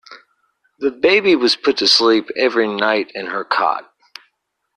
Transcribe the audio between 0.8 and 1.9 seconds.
baby was put to